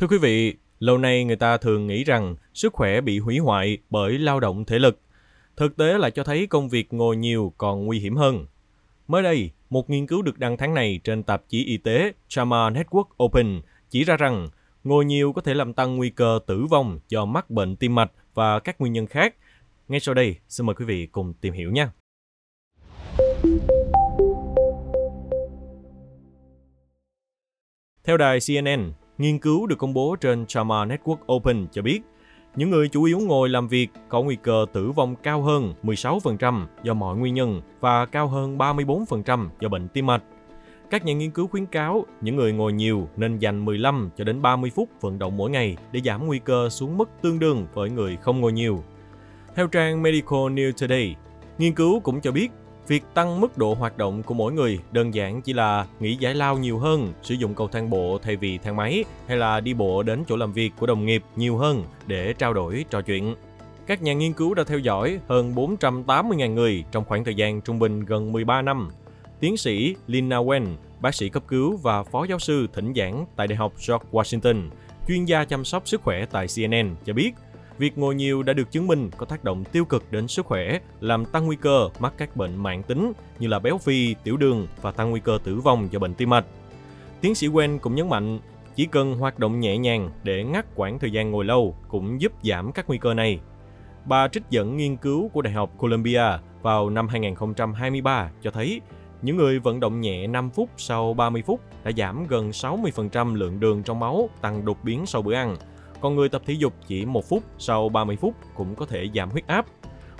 [0.00, 3.78] Thưa quý vị, lâu nay người ta thường nghĩ rằng sức khỏe bị hủy hoại
[3.90, 5.00] bởi lao động thể lực.
[5.56, 8.46] Thực tế là cho thấy công việc ngồi nhiều còn nguy hiểm hơn.
[9.08, 12.72] Mới đây, một nghiên cứu được đăng tháng này trên tạp chí y tế JAMA
[12.72, 13.60] Network Open
[13.90, 14.48] chỉ ra rằng
[14.84, 18.12] ngồi nhiều có thể làm tăng nguy cơ tử vong do mắc bệnh tim mạch
[18.34, 19.34] và các nguyên nhân khác.
[19.88, 21.92] Ngay sau đây, xin mời quý vị cùng tìm hiểu nha.
[28.04, 32.00] Theo đài CNN, nghiên cứu được công bố trên JAMA Network Open cho biết,
[32.56, 36.66] những người chủ yếu ngồi làm việc có nguy cơ tử vong cao hơn 16%
[36.82, 40.22] do mọi nguyên nhân và cao hơn 34% do bệnh tim mạch.
[40.90, 44.42] Các nhà nghiên cứu khuyến cáo những người ngồi nhiều nên dành 15 cho đến
[44.42, 47.90] 30 phút vận động mỗi ngày để giảm nguy cơ xuống mức tương đương với
[47.90, 48.84] người không ngồi nhiều.
[49.54, 51.16] Theo trang Medical News Today,
[51.58, 52.48] nghiên cứu cũng cho biết
[52.90, 56.34] Việc tăng mức độ hoạt động của mỗi người đơn giản chỉ là nghỉ giải
[56.34, 59.74] lao nhiều hơn, sử dụng cầu thang bộ thay vì thang máy hay là đi
[59.74, 63.34] bộ đến chỗ làm việc của đồng nghiệp nhiều hơn để trao đổi, trò chuyện.
[63.86, 67.78] Các nhà nghiên cứu đã theo dõi hơn 480.000 người trong khoảng thời gian trung
[67.78, 68.88] bình gần 13 năm.
[69.40, 70.66] Tiến sĩ Lina Wen,
[71.00, 74.68] bác sĩ cấp cứu và phó giáo sư thỉnh giảng tại Đại học George Washington,
[75.08, 77.32] chuyên gia chăm sóc sức khỏe tại CNN cho biết–
[77.80, 80.78] Việc ngồi nhiều đã được chứng minh có tác động tiêu cực đến sức khỏe,
[81.00, 84.66] làm tăng nguy cơ mắc các bệnh mãn tính như là béo phì, tiểu đường
[84.82, 86.44] và tăng nguy cơ tử vong do bệnh tim mạch.
[87.20, 88.38] Tiến sĩ Wen cũng nhấn mạnh,
[88.74, 92.32] chỉ cần hoạt động nhẹ nhàng để ngắt quãng thời gian ngồi lâu cũng giúp
[92.42, 93.40] giảm các nguy cơ này.
[94.04, 96.24] Bà trích dẫn nghiên cứu của Đại học Columbia
[96.62, 98.80] vào năm 2023 cho thấy
[99.22, 103.60] những người vận động nhẹ 5 phút sau 30 phút đã giảm gần 60% lượng
[103.60, 105.56] đường trong máu, tăng đột biến sau bữa ăn
[106.00, 109.30] còn người tập thể dục chỉ 1 phút sau 30 phút cũng có thể giảm
[109.30, 109.66] huyết áp.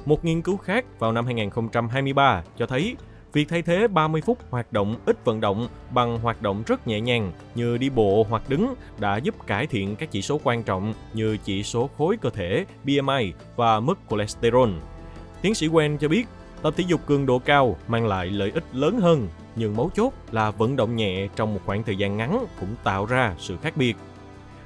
[0.04, 2.96] Một nghiên cứu khác vào năm 2023 cho thấy
[3.32, 7.00] việc thay thế 30 phút hoạt động ít vận động bằng hoạt động rất nhẹ
[7.00, 10.94] nhàng như đi bộ hoặc đứng đã giúp cải thiện các chỉ số quan trọng
[11.14, 14.70] như chỉ số khối cơ thể, BMI và mức cholesterol.
[15.42, 16.26] Tiến sĩ Wen cho biết,
[16.62, 20.12] tập thể dục cường độ cao mang lại lợi ích lớn hơn, nhưng mấu chốt
[20.30, 23.76] là vận động nhẹ trong một khoảng thời gian ngắn cũng tạo ra sự khác
[23.76, 23.96] biệt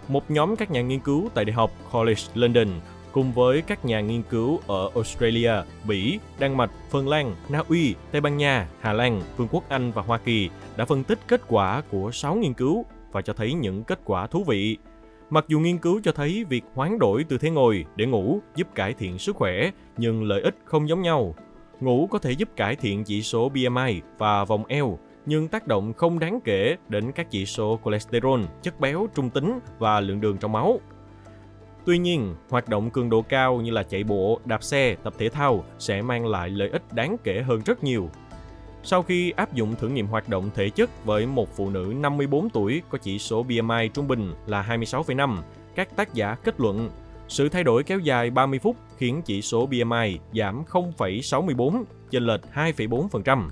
[0.09, 2.69] một nhóm các nhà nghiên cứu tại Đại học College London
[3.13, 5.53] cùng với các nhà nghiên cứu ở Australia,
[5.89, 9.93] Bỉ, Đan Mạch, Phần Lan, Na Uy, Tây Ban Nha, Hà Lan, Vương quốc Anh
[9.93, 13.53] và Hoa Kỳ đã phân tích kết quả của 6 nghiên cứu và cho thấy
[13.53, 14.77] những kết quả thú vị.
[15.31, 18.69] Mặc dù nghiên cứu cho thấy việc hoán đổi tư thế ngồi để ngủ giúp
[18.75, 21.35] cải thiện sức khỏe, nhưng lợi ích không giống nhau.
[21.81, 25.93] Ngủ có thể giúp cải thiện chỉ số BMI và vòng eo, nhưng tác động
[25.93, 30.37] không đáng kể đến các chỉ số cholesterol, chất béo trung tính và lượng đường
[30.39, 30.81] trong máu.
[31.85, 35.29] Tuy nhiên, hoạt động cường độ cao như là chạy bộ, đạp xe, tập thể
[35.29, 38.11] thao sẽ mang lại lợi ích đáng kể hơn rất nhiều.
[38.83, 42.51] Sau khi áp dụng thử nghiệm hoạt động thể chất với một phụ nữ 54
[42.51, 45.39] tuổi có chỉ số BMI trung bình là 26,5,
[45.75, 46.91] các tác giả kết luận
[47.29, 52.41] sự thay đổi kéo dài 30 phút khiến chỉ số BMI giảm 0,64, chênh lệch
[52.55, 53.49] 2,4%.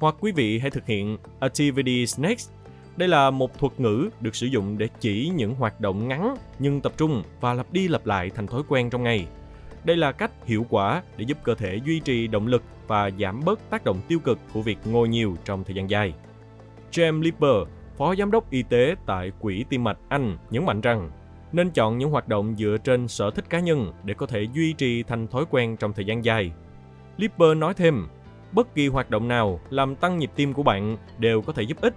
[0.00, 2.50] Hoặc quý vị hãy thực hiện Activity Next.
[2.96, 6.80] Đây là một thuật ngữ được sử dụng để chỉ những hoạt động ngắn nhưng
[6.80, 9.26] tập trung và lặp đi lặp lại thành thói quen trong ngày.
[9.84, 13.40] Đây là cách hiệu quả để giúp cơ thể duy trì động lực và giảm
[13.44, 16.14] bớt tác động tiêu cực của việc ngồi nhiều trong thời gian dài.
[16.92, 17.68] James Lipper,
[17.98, 21.10] Phó Giám đốc Y tế tại Quỹ Tim mạch Anh nhấn mạnh rằng
[21.52, 24.72] nên chọn những hoạt động dựa trên sở thích cá nhân để có thể duy
[24.72, 26.52] trì thành thói quen trong thời gian dài.
[27.16, 28.06] Lipper nói thêm,
[28.52, 31.80] bất kỳ hoạt động nào làm tăng nhịp tim của bạn đều có thể giúp
[31.80, 31.94] ích.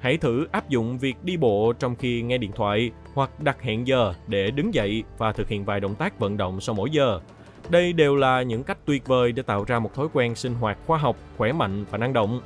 [0.00, 3.86] Hãy thử áp dụng việc đi bộ trong khi nghe điện thoại hoặc đặt hẹn
[3.86, 7.20] giờ để đứng dậy và thực hiện vài động tác vận động sau mỗi giờ.
[7.68, 10.78] Đây đều là những cách tuyệt vời để tạo ra một thói quen sinh hoạt
[10.86, 12.40] khoa học, khỏe mạnh và năng động.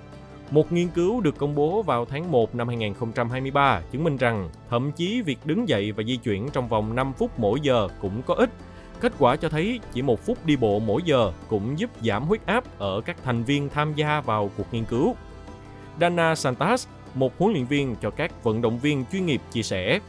[0.50, 4.93] Một nghiên cứu được công bố vào tháng 1 năm 2023 chứng minh rằng thậm
[4.93, 8.34] chí việc đứng dậy và di chuyển trong vòng 5 phút mỗi giờ cũng có
[8.34, 8.50] ích
[9.00, 12.47] Kết quả cho thấy chỉ một phút đi bộ mỗi giờ cũng giúp giảm huyết
[12.47, 15.16] áp ở các thành viên tham gia vào cuộc nghiên cứu.
[16.00, 20.00] Dana Santas, một huấn luyện viên cho các vận động viên chuyên nghiệp chia sẻ,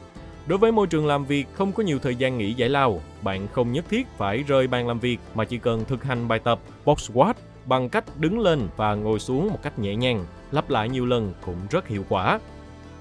[0.48, 3.48] Đối với môi trường làm việc không có nhiều thời gian nghỉ giải lao, bạn
[3.48, 6.60] không nhất thiết phải rời bàn làm việc mà chỉ cần thực hành bài tập
[6.86, 10.90] box squat bằng cách đứng lên và ngồi xuống một cách nhẹ nhàng, lặp lại
[10.90, 12.40] nhiều lần cũng rất hiệu quả.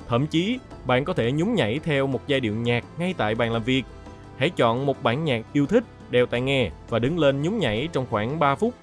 [0.08, 3.52] Thậm chí, bạn có thể nhún nhảy theo một giai điệu nhạc ngay tại bàn
[3.52, 3.82] làm việc
[4.36, 7.88] Hãy chọn một bản nhạc yêu thích, đeo tai nghe và đứng lên nhún nhảy
[7.92, 8.75] trong khoảng 3 phút.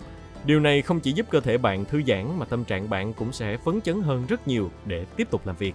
[0.45, 3.31] Điều này không chỉ giúp cơ thể bạn thư giãn mà tâm trạng bạn cũng
[3.31, 5.73] sẽ phấn chấn hơn rất nhiều để tiếp tục làm việc.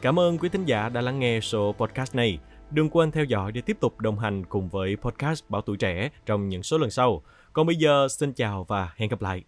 [0.00, 2.38] Cảm ơn quý thính giả đã lắng nghe số podcast này.
[2.70, 6.10] Đừng quên theo dõi để tiếp tục đồng hành cùng với podcast Bảo Tuổi Trẻ
[6.26, 7.22] trong những số lần sau.
[7.52, 9.42] Còn bây giờ, xin chào và hẹn gặp lại.